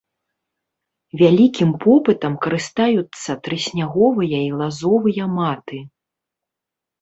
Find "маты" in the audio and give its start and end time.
5.37-5.79